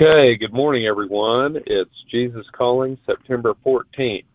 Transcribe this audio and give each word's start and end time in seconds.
Okay, 0.00 0.36
good 0.36 0.52
morning, 0.52 0.86
everyone. 0.86 1.60
It's 1.66 2.04
Jesus 2.08 2.46
Calling, 2.52 2.96
September 3.04 3.56
14th. 3.66 4.26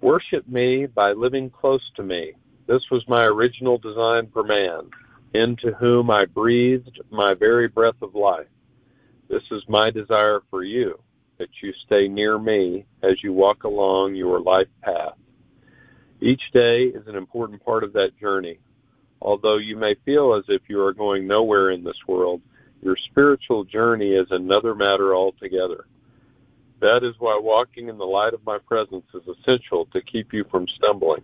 Worship 0.00 0.48
me 0.48 0.86
by 0.86 1.12
living 1.12 1.48
close 1.48 1.88
to 1.94 2.02
me. 2.02 2.32
This 2.66 2.82
was 2.90 3.06
my 3.06 3.22
original 3.22 3.78
design 3.78 4.28
for 4.32 4.42
man, 4.42 4.90
into 5.34 5.70
whom 5.74 6.10
I 6.10 6.24
breathed 6.24 7.00
my 7.12 7.34
very 7.34 7.68
breath 7.68 8.02
of 8.02 8.16
life. 8.16 8.48
This 9.28 9.44
is 9.52 9.62
my 9.68 9.88
desire 9.90 10.40
for 10.50 10.64
you, 10.64 10.98
that 11.38 11.50
you 11.62 11.72
stay 11.86 12.08
near 12.08 12.40
me 12.40 12.84
as 13.04 13.22
you 13.22 13.32
walk 13.32 13.62
along 13.62 14.16
your 14.16 14.40
life 14.40 14.66
path. 14.82 15.14
Each 16.20 16.42
day 16.52 16.86
is 16.86 17.06
an 17.06 17.14
important 17.14 17.64
part 17.64 17.84
of 17.84 17.92
that 17.92 18.18
journey. 18.18 18.58
Although 19.20 19.58
you 19.58 19.76
may 19.76 19.94
feel 20.04 20.34
as 20.34 20.42
if 20.48 20.62
you 20.66 20.82
are 20.84 20.92
going 20.92 21.24
nowhere 21.28 21.70
in 21.70 21.84
this 21.84 22.08
world, 22.08 22.42
your 22.82 22.96
spiritual 22.96 23.64
journey 23.64 24.12
is 24.12 24.26
another 24.30 24.74
matter 24.74 25.14
altogether. 25.14 25.86
That 26.80 27.04
is 27.04 27.14
why 27.20 27.38
walking 27.40 27.88
in 27.88 27.96
the 27.96 28.04
light 28.04 28.34
of 28.34 28.44
my 28.44 28.58
presence 28.58 29.06
is 29.14 29.22
essential 29.28 29.86
to 29.86 30.02
keep 30.02 30.32
you 30.32 30.44
from 30.50 30.66
stumbling. 30.66 31.22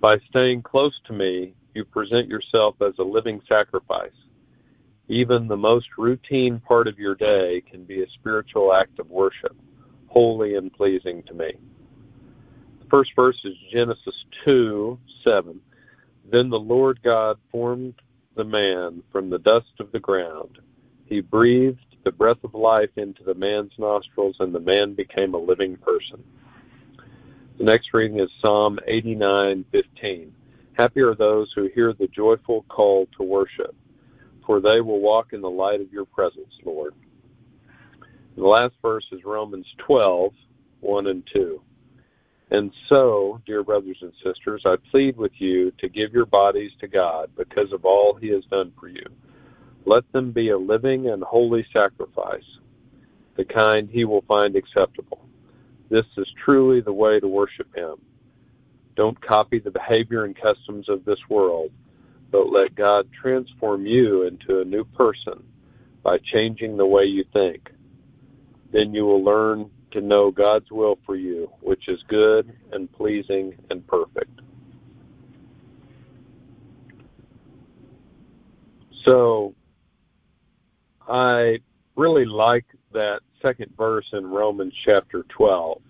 By 0.00 0.18
staying 0.30 0.62
close 0.62 0.98
to 1.06 1.12
me, 1.12 1.54
you 1.74 1.84
present 1.84 2.28
yourself 2.28 2.76
as 2.80 2.94
a 2.98 3.02
living 3.02 3.40
sacrifice. 3.48 4.10
Even 5.08 5.48
the 5.48 5.56
most 5.56 5.88
routine 5.98 6.60
part 6.60 6.86
of 6.86 6.98
your 6.98 7.16
day 7.16 7.62
can 7.68 7.84
be 7.84 8.02
a 8.02 8.10
spiritual 8.10 8.72
act 8.72 9.00
of 9.00 9.10
worship, 9.10 9.56
holy 10.06 10.54
and 10.54 10.72
pleasing 10.72 11.22
to 11.24 11.34
me. 11.34 11.52
The 12.80 12.88
first 12.88 13.10
verse 13.16 13.40
is 13.44 13.54
Genesis 13.72 14.14
2 14.44 14.98
7. 15.24 15.60
Then 16.30 16.50
the 16.50 16.58
Lord 16.58 17.00
God 17.02 17.38
formed 17.50 17.94
the 18.34 18.44
man 18.44 19.02
from 19.12 19.30
the 19.30 19.38
dust 19.38 19.72
of 19.80 19.92
the 19.92 20.00
ground. 20.00 20.58
He 21.06 21.20
breathed 21.20 21.96
the 22.04 22.12
breath 22.12 22.42
of 22.44 22.54
life 22.54 22.90
into 22.96 23.22
the 23.22 23.34
man's 23.34 23.72
nostrils, 23.78 24.36
and 24.40 24.54
the 24.54 24.60
man 24.60 24.94
became 24.94 25.34
a 25.34 25.38
living 25.38 25.76
person. 25.76 26.22
The 27.58 27.64
next 27.64 27.92
reading 27.92 28.18
is 28.18 28.30
Psalm 28.40 28.78
89:15. 28.88 30.32
Happy 30.72 31.00
are 31.00 31.14
those 31.14 31.52
who 31.52 31.68
hear 31.74 31.92
the 31.92 32.08
joyful 32.08 32.64
call 32.68 33.06
to 33.18 33.22
worship, 33.22 33.74
for 34.46 34.60
they 34.60 34.80
will 34.80 35.00
walk 35.00 35.32
in 35.32 35.42
the 35.42 35.50
light 35.50 35.80
of 35.80 35.92
your 35.92 36.06
presence, 36.06 36.52
Lord. 36.64 36.94
The 38.36 38.46
last 38.46 38.74
verse 38.80 39.06
is 39.12 39.24
Romans 39.24 39.66
12:1 39.78 41.06
and 41.08 41.22
2. 41.26 41.60
And 42.52 42.70
so, 42.90 43.40
dear 43.46 43.64
brothers 43.64 43.96
and 44.02 44.12
sisters, 44.22 44.64
I 44.66 44.76
plead 44.90 45.16
with 45.16 45.32
you 45.38 45.70
to 45.78 45.88
give 45.88 46.12
your 46.12 46.26
bodies 46.26 46.72
to 46.80 46.86
God 46.86 47.30
because 47.34 47.72
of 47.72 47.86
all 47.86 48.14
he 48.14 48.28
has 48.28 48.44
done 48.44 48.74
for 48.78 48.88
you. 48.88 49.06
Let 49.86 50.04
them 50.12 50.32
be 50.32 50.50
a 50.50 50.58
living 50.58 51.08
and 51.08 51.22
holy 51.22 51.66
sacrifice, 51.72 52.44
the 53.36 53.46
kind 53.46 53.88
he 53.88 54.04
will 54.04 54.20
find 54.28 54.54
acceptable. 54.54 55.26
This 55.88 56.04
is 56.18 56.26
truly 56.44 56.82
the 56.82 56.92
way 56.92 57.18
to 57.20 57.26
worship 57.26 57.74
him. 57.74 57.96
Don't 58.96 59.18
copy 59.22 59.58
the 59.58 59.70
behavior 59.70 60.24
and 60.24 60.36
customs 60.36 60.90
of 60.90 61.06
this 61.06 61.20
world, 61.30 61.70
but 62.30 62.50
let 62.50 62.74
God 62.74 63.08
transform 63.18 63.86
you 63.86 64.24
into 64.26 64.60
a 64.60 64.64
new 64.66 64.84
person 64.84 65.42
by 66.02 66.18
changing 66.18 66.76
the 66.76 66.84
way 66.84 67.04
you 67.04 67.24
think. 67.32 67.70
Then 68.72 68.92
you 68.92 69.06
will 69.06 69.24
learn 69.24 69.70
to 69.92 70.00
know 70.00 70.30
God's 70.30 70.70
will 70.70 70.98
for 71.06 71.16
you, 71.16 71.50
which 71.60 71.88
is 71.88 72.02
good 72.08 72.52
and 72.72 72.90
pleasing 72.92 73.54
and 73.70 73.86
perfect. 73.86 74.40
So 79.04 79.54
I 81.08 81.60
really 81.96 82.24
like 82.24 82.66
that 82.92 83.20
second 83.40 83.72
verse 83.76 84.06
in 84.12 84.26
Romans 84.26 84.74
chapter 84.84 85.24
12 85.28 85.80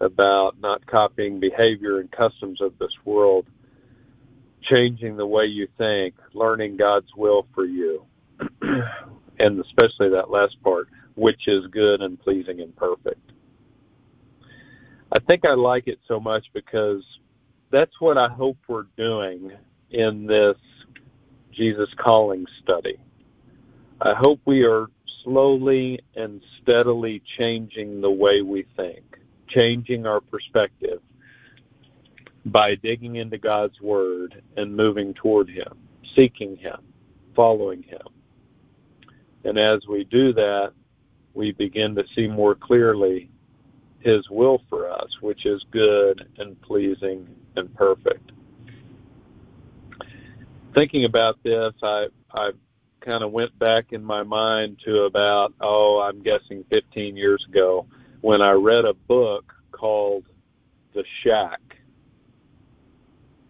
about 0.00 0.60
not 0.60 0.84
copying 0.86 1.40
behavior 1.40 2.00
and 2.00 2.10
customs 2.10 2.60
of 2.60 2.78
this 2.78 2.92
world, 3.04 3.46
changing 4.62 5.16
the 5.16 5.26
way 5.26 5.46
you 5.46 5.68
think, 5.78 6.14
learning 6.34 6.76
God's 6.76 7.14
will 7.16 7.46
for 7.54 7.64
you, 7.64 8.04
and 9.38 9.60
especially 9.60 10.08
that 10.10 10.30
last 10.30 10.60
part, 10.62 10.88
which 11.14 11.48
is 11.48 11.66
good 11.68 12.02
and 12.02 12.20
pleasing 12.20 12.60
and 12.60 12.74
perfect. 12.76 13.32
I 15.12 15.18
think 15.20 15.44
I 15.44 15.54
like 15.54 15.86
it 15.86 15.98
so 16.08 16.18
much 16.18 16.46
because 16.52 17.02
that's 17.70 18.00
what 18.00 18.18
I 18.18 18.28
hope 18.28 18.56
we're 18.68 18.86
doing 18.96 19.52
in 19.90 20.26
this 20.26 20.56
Jesus 21.52 21.88
calling 21.96 22.44
study. 22.62 22.98
I 24.00 24.14
hope 24.14 24.40
we 24.44 24.64
are 24.64 24.88
slowly 25.24 26.00
and 26.14 26.42
steadily 26.62 27.22
changing 27.38 28.00
the 28.00 28.10
way 28.10 28.42
we 28.42 28.66
think, 28.76 29.02
changing 29.48 30.06
our 30.06 30.20
perspective 30.20 31.00
by 32.46 32.74
digging 32.76 33.16
into 33.16 33.38
God's 33.38 33.80
Word 33.80 34.42
and 34.56 34.76
moving 34.76 35.14
toward 35.14 35.48
Him, 35.48 35.78
seeking 36.14 36.56
Him, 36.56 36.78
following 37.34 37.82
Him. 37.82 38.06
And 39.46 39.58
as 39.58 39.86
we 39.86 40.02
do 40.02 40.32
that, 40.32 40.72
we 41.32 41.52
begin 41.52 41.94
to 41.94 42.04
see 42.16 42.26
more 42.26 42.56
clearly 42.56 43.30
His 44.00 44.28
will 44.28 44.60
for 44.68 44.90
us, 44.90 45.08
which 45.20 45.46
is 45.46 45.64
good 45.70 46.28
and 46.38 46.60
pleasing 46.62 47.28
and 47.54 47.72
perfect. 47.76 48.32
Thinking 50.74 51.04
about 51.04 51.40
this, 51.44 51.72
I, 51.80 52.08
I 52.34 52.50
kind 53.00 53.22
of 53.22 53.30
went 53.30 53.56
back 53.60 53.92
in 53.92 54.02
my 54.02 54.24
mind 54.24 54.80
to 54.84 55.02
about, 55.02 55.54
oh, 55.60 56.00
I'm 56.00 56.22
guessing 56.22 56.64
15 56.70 57.16
years 57.16 57.46
ago 57.48 57.86
when 58.22 58.42
I 58.42 58.50
read 58.50 58.84
a 58.84 58.94
book 58.94 59.54
called 59.70 60.24
The 60.92 61.04
Shack. 61.22 61.60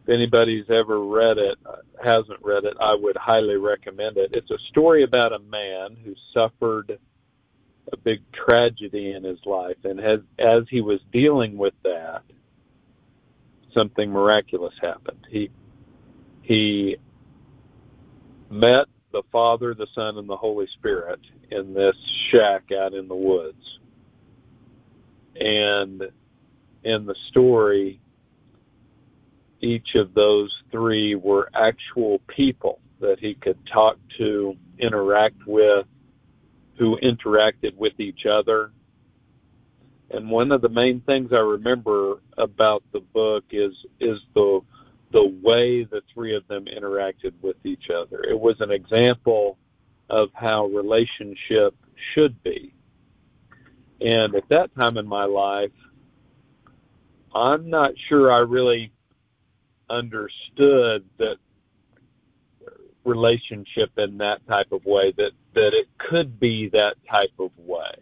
If 0.03 0.11
anybody's 0.11 0.69
ever 0.69 1.01
read 1.01 1.39
it, 1.39 1.57
hasn't 2.07 2.43
read 2.43 2.65
it, 2.65 2.77
I 2.81 2.95
would 2.95 3.17
highly 3.17 3.57
recommend 3.57 4.17
it. 4.17 4.31
It's 4.33 4.51
a 4.51 4.59
story 4.71 5.03
about 5.03 5.33
a 5.33 5.39
man 5.41 5.97
who 6.05 6.15
suffered 6.33 6.99
a 7.93 7.97
big 7.97 8.23
tragedy 8.33 9.13
in 9.13 9.25
his 9.25 9.39
life, 9.45 9.77
and 9.85 10.01
as 10.01 10.21
as 10.39 10.65
he 10.71 10.81
was 10.81 11.01
dealing 11.13 11.57
with 11.57 11.75
that, 11.85 12.23
something 13.75 14.11
miraculous 14.11 14.75
happened. 14.81 15.27
He 15.31 15.51
he 16.43 16.97
met 18.51 18.87
the 19.13 19.23
Father, 19.33 19.75
the 19.75 19.87
Son, 19.95 20.19
and 20.19 20.29
the 20.29 20.37
Holy 20.37 20.67
Spirit 20.79 21.21
in 21.51 21.75
this 21.75 21.97
shack 22.31 22.71
out 22.73 22.95
in 22.95 23.09
the 23.09 23.15
woods. 23.15 23.81
And 25.41 26.11
in 26.85 27.07
the 27.07 27.15
story, 27.29 28.01
each 29.61 29.95
of 29.95 30.15
those 30.15 30.55
three 30.71 31.15
were 31.15 31.51
actual 31.55 32.21
people 32.29 32.81
that 33.01 33.19
he 33.19 33.35
could 33.35 33.59
talk 33.67 33.99
to, 34.19 34.57
interact 34.79 35.47
with, 35.47 35.87
who 36.79 36.99
interacted 37.03 37.75
with 37.77 37.99
each 37.99 38.27
other. 38.27 38.71
And 40.11 40.31
one 40.31 40.53
of 40.53 40.61
the 40.61 40.69
main 40.69 41.01
things 41.01 41.33
I 41.33 41.39
remember 41.39 42.21
about 42.39 42.83
the 42.93 43.01
book 43.01 43.45
is 43.51 43.73
is 43.99 44.19
the 44.35 44.61
the 45.13 45.27
way 45.43 45.85
the 45.85 46.03
three 46.13 46.35
of 46.35 46.47
them 46.49 46.67
interacted 46.67 47.33
with 47.41 47.57
each 47.65 47.91
other. 47.91 48.23
It 48.25 48.39
was 48.39 48.61
an 48.61 48.71
example 48.71 49.57
of 50.11 50.29
how 50.35 50.67
relationship 50.67 51.75
should 52.15 52.41
be. 52.43 52.73
And 54.01 54.35
at 54.35 54.49
that 54.51 54.75
time 54.75 54.99
in 54.99 55.07
my 55.07 55.25
life, 55.25 55.71
I'm 57.35 57.71
not 57.71 57.93
sure 58.09 58.33
I 58.33 58.39
really 58.39 58.93
understood 59.89 61.05
that 61.19 61.37
relationship 63.05 63.91
in 63.99 64.19
that 64.19 64.45
type 64.49 64.73
of 64.73 64.85
way 64.85 65.13
that 65.17 65.31
that 65.55 65.73
it 65.73 65.87
could 65.99 66.39
be 66.39 66.69
that 66.69 66.97
type 67.09 67.33
of 67.39 67.51
way. 67.57 67.95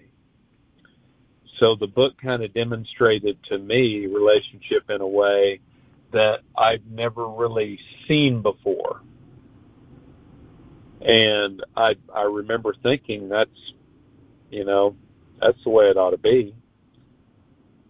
So 1.60 1.76
the 1.76 1.86
book 1.86 2.14
kind 2.20 2.42
of 2.42 2.52
demonstrated 2.52 3.38
to 3.44 3.58
me 3.58 4.06
relationship 4.06 4.90
in 4.90 5.00
a 5.00 5.06
way 5.06 5.60
that 6.10 6.40
I've 6.56 6.84
never 6.86 7.28
really 7.28 7.78
seen 8.08 8.42
before. 8.42 9.02
And 11.02 11.62
I 11.76 11.96
I 12.12 12.22
remember 12.22 12.74
thinking 12.82 13.28
that's 13.28 13.50
you 14.50 14.64
know 14.64 14.96
that's 15.40 15.62
the 15.64 15.70
way 15.70 15.90
it 15.90 15.96
ought 15.96 16.10
to 16.10 16.18
be. 16.18 16.54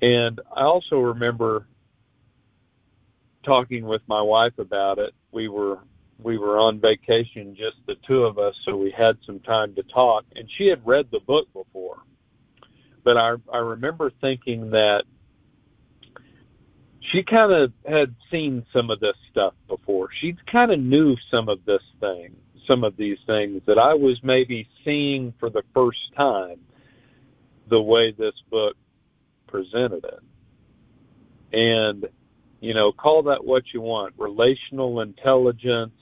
And 0.02 0.40
I 0.54 0.62
also 0.62 0.98
remember 0.98 1.66
talking 3.44 3.84
with 3.84 4.02
my 4.08 4.20
wife 4.20 4.58
about 4.58 4.98
it 4.98 5.14
we 5.34 5.48
were 5.48 5.80
we 6.22 6.38
were 6.38 6.58
on 6.58 6.80
vacation, 6.80 7.56
just 7.56 7.76
the 7.86 7.96
two 8.06 8.22
of 8.22 8.38
us, 8.38 8.54
so 8.64 8.76
we 8.76 8.92
had 8.92 9.18
some 9.26 9.40
time 9.40 9.74
to 9.74 9.82
talk. 9.82 10.24
And 10.36 10.48
she 10.56 10.68
had 10.68 10.86
read 10.86 11.08
the 11.10 11.18
book 11.20 11.52
before, 11.52 12.02
but 13.02 13.16
I 13.18 13.34
I 13.52 13.58
remember 13.58 14.10
thinking 14.20 14.70
that 14.70 15.04
she 17.00 17.22
kind 17.22 17.52
of 17.52 17.72
had 17.86 18.14
seen 18.30 18.64
some 18.72 18.90
of 18.90 19.00
this 19.00 19.16
stuff 19.30 19.54
before. 19.68 20.08
She 20.20 20.36
kind 20.50 20.70
of 20.70 20.78
knew 20.78 21.16
some 21.30 21.48
of 21.48 21.64
this 21.64 21.82
thing, 22.00 22.34
some 22.66 22.84
of 22.84 22.96
these 22.96 23.18
things 23.26 23.60
that 23.66 23.78
I 23.78 23.92
was 23.92 24.22
maybe 24.22 24.68
seeing 24.84 25.34
for 25.38 25.50
the 25.50 25.64
first 25.74 26.14
time 26.16 26.60
the 27.68 27.80
way 27.80 28.12
this 28.12 28.34
book 28.50 28.76
presented 29.46 30.04
it. 30.04 30.20
And, 31.52 32.08
you 32.64 32.72
know, 32.72 32.90
call 32.92 33.22
that 33.24 33.44
what 33.44 33.62
you 33.74 33.82
want 33.82 34.14
relational 34.16 35.00
intelligence 35.02 35.92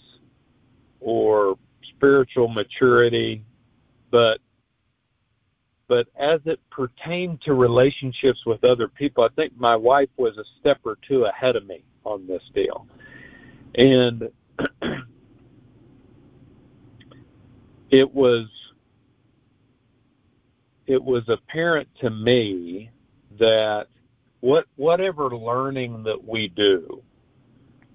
or 1.00 1.58
spiritual 1.96 2.46
maturity, 2.46 3.44
but 4.12 4.38
but 5.88 6.06
as 6.16 6.40
it 6.44 6.60
pertained 6.70 7.42
to 7.42 7.54
relationships 7.54 8.46
with 8.46 8.62
other 8.62 8.86
people, 8.86 9.24
I 9.24 9.28
think 9.34 9.52
my 9.56 9.74
wife 9.74 10.08
was 10.16 10.38
a 10.38 10.44
step 10.60 10.78
or 10.84 10.96
two 11.06 11.24
ahead 11.24 11.56
of 11.56 11.66
me 11.66 11.82
on 12.04 12.28
this 12.28 12.42
deal. 12.54 12.86
And 13.74 14.30
it 17.90 18.14
was 18.14 18.46
it 20.86 21.02
was 21.02 21.28
apparent 21.28 21.88
to 22.00 22.10
me 22.10 22.88
that 23.38 23.88
what 24.42 24.66
whatever 24.74 25.30
learning 25.30 26.02
that 26.02 26.28
we 26.28 26.48
do 26.48 27.00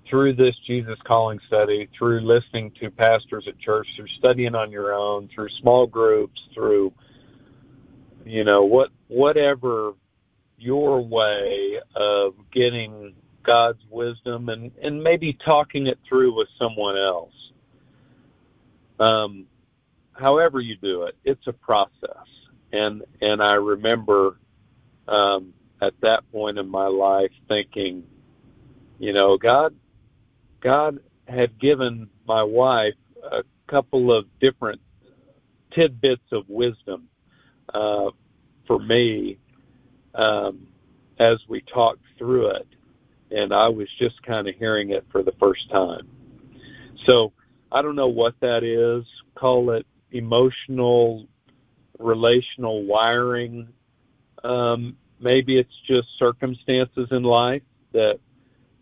through 0.10 0.34
this 0.34 0.56
Jesus 0.66 0.98
calling 1.04 1.40
study, 1.46 1.90
through 1.96 2.22
listening 2.22 2.72
to 2.80 2.90
pastors 2.90 3.46
at 3.48 3.60
church, 3.60 3.86
through 3.96 4.08
studying 4.08 4.56
on 4.56 4.72
your 4.72 4.94
own, 4.94 5.28
through 5.28 5.50
small 5.50 5.86
groups, 5.86 6.42
through 6.54 6.94
you 8.26 8.44
know 8.44 8.64
what 8.64 8.90
whatever 9.10 9.94
your 10.58 11.06
way 11.06 11.80
of 11.96 12.34
getting 12.52 13.14
God's 13.44 13.84
wisdom 13.90 14.48
and 14.48 14.72
and 14.82 15.04
maybe 15.04 15.34
talking 15.34 15.86
it 15.86 16.00
through 16.08 16.34
with 16.34 16.48
someone 16.58 16.98
else. 16.98 17.52
Um, 19.02 19.48
however 20.14 20.62
you 20.62 20.78
do 20.78 21.04
it, 21.04 21.16
it's 21.26 21.46
a 21.48 21.54
process. 21.54 22.26
And 22.72 23.04
and 23.22 23.44
I 23.44 23.56
remember 23.56 24.38
um, 25.10 25.54
at 25.82 25.94
that 26.02 26.30
point 26.32 26.58
in 26.58 26.70
my 26.70 26.88
life 26.88 27.32
thinking, 27.48 28.04
you 29.00 29.14
know, 29.14 29.38
God 29.38 29.76
God 30.60 31.00
had 31.28 31.60
given 31.60 32.10
my 32.28 32.44
wife 32.44 32.96
a 33.32 33.44
couple 33.68 34.12
of 34.12 34.26
different 34.40 34.82
tidbits 35.72 36.32
of 36.32 36.48
wisdom 36.48 37.08
uh, 37.74 38.10
for 38.66 38.80
me 38.80 39.38
um, 40.16 40.68
as 41.20 41.38
we 41.48 41.62
talked 41.62 42.04
through 42.18 42.48
it, 42.48 42.68
and 43.32 43.54
I 43.54 43.68
was 43.68 43.88
just 44.00 44.22
kind 44.24 44.48
of 44.48 44.56
hearing 44.56 44.92
it 44.92 45.06
for 45.12 45.22
the 45.22 45.34
first 45.34 45.70
time. 45.70 46.08
So 47.06 47.34
I 47.72 47.82
don't 47.82 47.96
know 47.96 48.08
what 48.08 48.36
that 48.40 48.64
is. 48.64 49.06
Call 49.36 49.72
it 49.72 49.86
emotional, 50.12 51.28
relational 52.00 52.84
wiring. 52.86 53.68
Um, 54.44 54.98
maybe 55.20 55.58
it's 55.58 55.76
just 55.88 56.08
circumstances 56.18 57.08
in 57.12 57.24
life 57.24 57.64
that 57.94 58.20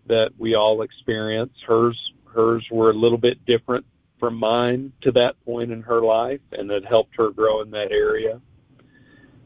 that 0.07 0.31
we 0.37 0.55
all 0.55 0.81
experience. 0.81 1.53
Hers 1.65 2.13
hers 2.25 2.67
were 2.69 2.89
a 2.91 2.93
little 2.93 3.17
bit 3.17 3.45
different 3.45 3.85
from 4.19 4.35
mine 4.35 4.91
to 5.01 5.11
that 5.11 5.43
point 5.45 5.71
in 5.71 5.81
her 5.81 6.01
life, 6.01 6.41
and 6.51 6.69
it 6.71 6.85
helped 6.85 7.15
her 7.15 7.29
grow 7.29 7.61
in 7.61 7.71
that 7.71 7.91
area. 7.91 8.41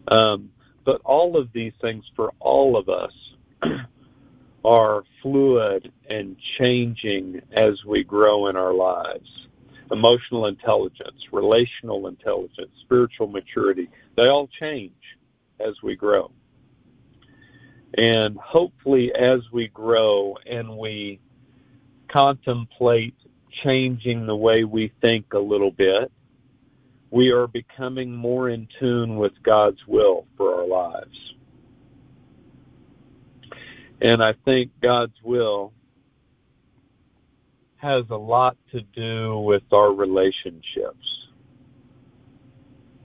Um, 0.08 0.52
but 0.86 1.02
all 1.06 1.38
of 1.38 1.52
these 1.54 1.74
things 1.82 2.04
for 2.16 2.34
all 2.40 2.76
of 2.76 2.90
us 2.90 3.12
are 4.66 5.04
fluid 5.22 5.92
and 6.10 6.36
changing 6.58 7.42
as 7.52 7.84
we 7.86 8.04
grow 8.04 8.48
in 8.48 8.56
our 8.56 8.74
lives. 8.74 9.48
Emotional 9.92 10.46
intelligence, 10.46 11.32
relational 11.32 12.08
intelligence, 12.08 12.72
spiritual 12.82 13.28
maturity, 13.28 13.90
they 14.16 14.28
all 14.28 14.48
change 14.48 14.94
as 15.60 15.82
we 15.82 15.96
grow. 15.96 16.32
And 17.96 18.38
hopefully, 18.38 19.14
as 19.14 19.42
we 19.52 19.68
grow 19.68 20.38
and 20.46 20.78
we 20.78 21.20
contemplate 22.08 23.16
changing 23.64 24.26
the 24.26 24.36
way 24.36 24.64
we 24.64 24.92
think 25.02 25.34
a 25.34 25.40
little 25.40 25.72
bit, 25.72 26.12
we 27.12 27.32
are 27.32 27.48
becoming 27.48 28.16
more 28.16 28.50
in 28.50 28.68
tune 28.80 29.16
with 29.16 29.34
God's 29.44 29.86
will 29.88 30.26
for 30.38 30.56
our 30.56 30.68
lives. 30.68 31.34
And 34.02 34.24
I 34.24 34.34
think 34.46 34.72
God's 34.82 35.16
will 35.24 35.74
has 37.78 38.04
a 38.10 38.16
lot 38.16 38.58
to 38.72 38.82
do 38.82 39.40
with 39.40 39.64
our 39.72 39.92
relationships. 39.92 41.29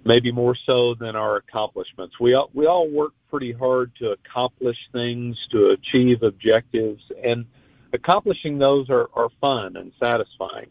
Maybe 0.05 0.33
more 0.33 0.55
so 0.55 0.95
than 0.95 1.17
our 1.17 1.37
accomplishments. 1.37 2.21
We 2.21 2.35
all, 2.35 2.51
we 2.53 2.67
all 2.67 2.89
work 2.91 3.13
pretty 3.31 3.53
hard 3.53 3.93
to 3.97 4.11
accomplish 4.13 4.77
things, 4.93 5.37
to 5.51 5.71
achieve 5.71 6.23
objectives, 6.23 7.03
and 7.23 7.47
accomplishing 7.93 8.59
those 8.59 8.91
are, 8.91 9.09
are 9.15 9.31
fun 9.41 9.77
and 9.77 9.93
satisfying 9.99 10.69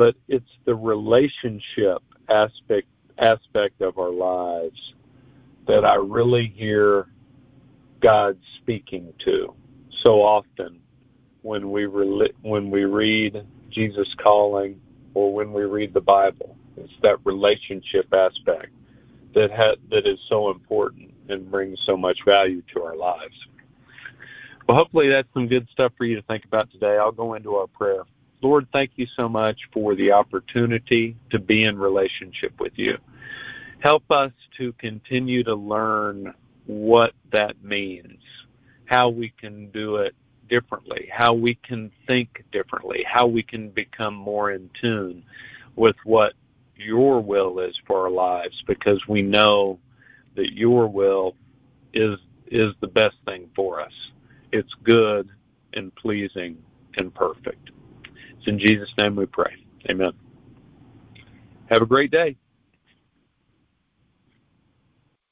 but 0.00 0.16
it's 0.28 0.48
the 0.64 0.74
relationship 0.74 2.02
aspect 2.30 2.88
aspect 3.18 3.82
of 3.82 3.98
our 3.98 4.10
lives 4.10 4.94
that 5.66 5.84
I 5.84 5.96
really 5.96 6.46
hear 6.46 7.06
God 8.00 8.38
speaking 8.56 9.12
to 9.18 9.54
so 9.90 10.22
often 10.22 10.80
when 11.42 11.70
we 11.70 11.84
re- 11.84 12.32
when 12.40 12.70
we 12.70 12.84
read 12.86 13.46
Jesus 13.68 14.08
calling 14.14 14.80
or 15.12 15.34
when 15.34 15.52
we 15.52 15.64
read 15.64 15.92
the 15.92 16.00
Bible. 16.00 16.56
It's 16.80 16.92
that 17.02 17.18
relationship 17.24 18.12
aspect 18.12 18.72
that 19.34 19.50
ha- 19.52 19.76
that 19.90 20.06
is 20.06 20.18
so 20.28 20.50
important 20.50 21.12
and 21.28 21.50
brings 21.50 21.78
so 21.84 21.96
much 21.96 22.24
value 22.24 22.62
to 22.74 22.82
our 22.82 22.96
lives. 22.96 23.36
Well, 24.66 24.76
hopefully 24.76 25.08
that's 25.08 25.28
some 25.34 25.48
good 25.48 25.68
stuff 25.72 25.92
for 25.96 26.04
you 26.04 26.16
to 26.16 26.22
think 26.22 26.44
about 26.44 26.70
today. 26.70 26.96
I'll 26.96 27.12
go 27.12 27.34
into 27.34 27.56
our 27.56 27.66
prayer. 27.66 28.04
Lord, 28.42 28.68
thank 28.72 28.92
you 28.96 29.06
so 29.16 29.28
much 29.28 29.58
for 29.72 29.94
the 29.94 30.12
opportunity 30.12 31.16
to 31.30 31.38
be 31.38 31.64
in 31.64 31.78
relationship 31.78 32.58
with 32.58 32.72
you. 32.76 32.96
Help 33.80 34.10
us 34.10 34.32
to 34.58 34.72
continue 34.74 35.42
to 35.44 35.54
learn 35.54 36.34
what 36.66 37.12
that 37.32 37.62
means, 37.64 38.22
how 38.84 39.08
we 39.08 39.30
can 39.40 39.70
do 39.70 39.96
it 39.96 40.14
differently, 40.48 41.08
how 41.12 41.32
we 41.32 41.54
can 41.54 41.90
think 42.06 42.44
differently, 42.52 43.04
how 43.06 43.26
we 43.26 43.42
can 43.42 43.70
become 43.70 44.14
more 44.14 44.50
in 44.50 44.70
tune 44.80 45.22
with 45.76 45.96
what 46.04 46.34
your 46.80 47.20
will 47.20 47.58
is 47.60 47.74
for 47.86 48.04
our 48.04 48.10
lives 48.10 48.62
because 48.66 49.06
we 49.08 49.22
know 49.22 49.78
that 50.36 50.52
your 50.52 50.88
will 50.88 51.34
is 51.92 52.18
is 52.46 52.72
the 52.80 52.88
best 52.88 53.16
thing 53.26 53.48
for 53.54 53.80
us. 53.80 53.92
It's 54.52 54.72
good 54.82 55.28
and 55.74 55.94
pleasing 55.94 56.58
and 56.96 57.14
perfect. 57.14 57.70
It's 58.38 58.48
in 58.48 58.58
Jesus' 58.58 58.90
name 58.98 59.16
we 59.16 59.26
pray. 59.26 59.54
Amen. 59.88 60.12
Have 61.70 61.82
a 61.82 61.86
great 61.86 62.10
day. 62.10 62.36